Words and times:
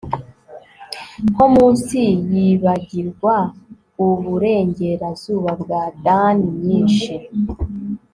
nko 1.31 1.45
munsi 1.55 1.99
yibagirwa 2.33 3.35
iburengerazuba 4.05 5.51
bwa 5.61 5.83
dun 6.03 6.37
nyinshi 6.65 7.13